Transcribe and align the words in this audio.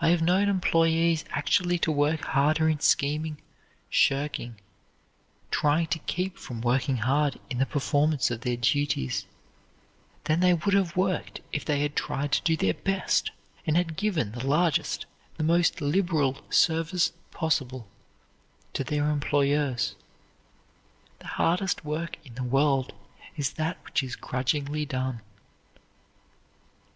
I 0.00 0.08
have 0.08 0.22
known 0.22 0.48
employees 0.48 1.24
actually 1.30 1.78
to 1.78 1.92
work 1.92 2.22
harder 2.24 2.68
in 2.68 2.80
scheming, 2.80 3.40
shirking, 3.88 4.58
trying 5.52 5.86
to 5.94 6.00
keep 6.00 6.36
from 6.36 6.60
working 6.60 6.96
hard 6.96 7.38
in 7.48 7.58
the 7.58 7.64
performance 7.66 8.32
of 8.32 8.40
their 8.40 8.56
duties, 8.56 9.24
than 10.24 10.40
they 10.40 10.52
would 10.52 10.74
have 10.74 10.96
worked 10.96 11.42
if 11.52 11.64
they 11.64 11.78
had 11.78 11.94
tried 11.94 12.32
to 12.32 12.42
do 12.42 12.56
their 12.56 12.74
best, 12.74 13.30
and 13.64 13.76
had 13.76 13.96
given 13.96 14.32
the 14.32 14.44
largest, 14.44 15.06
the 15.36 15.44
most 15.44 15.80
liberal 15.80 16.40
service 16.50 17.12
possible 17.30 17.86
to 18.72 18.82
their 18.82 19.08
employers. 19.10 19.94
The 21.20 21.28
hardest 21.28 21.84
work 21.84 22.18
in 22.26 22.34
the 22.34 22.42
world 22.42 22.94
is 23.36 23.52
that 23.52 23.76
which 23.84 24.02
is 24.02 24.16
grudgingly 24.16 24.84
done. 24.84 25.20